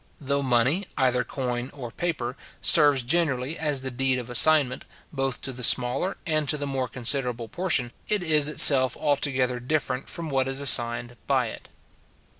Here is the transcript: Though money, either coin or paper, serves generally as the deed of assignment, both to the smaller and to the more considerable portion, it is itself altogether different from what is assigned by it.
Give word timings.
Though 0.19 0.41
money, 0.41 0.87
either 0.97 1.23
coin 1.23 1.69
or 1.75 1.91
paper, 1.91 2.35
serves 2.59 3.03
generally 3.03 3.55
as 3.59 3.81
the 3.81 3.91
deed 3.91 4.17
of 4.17 4.31
assignment, 4.31 4.83
both 5.13 5.39
to 5.41 5.53
the 5.53 5.61
smaller 5.61 6.17
and 6.25 6.49
to 6.49 6.57
the 6.57 6.65
more 6.65 6.87
considerable 6.87 7.47
portion, 7.47 7.91
it 8.09 8.23
is 8.23 8.47
itself 8.47 8.97
altogether 8.97 9.59
different 9.59 10.09
from 10.09 10.29
what 10.29 10.47
is 10.47 10.59
assigned 10.59 11.17
by 11.27 11.49
it. 11.49 11.67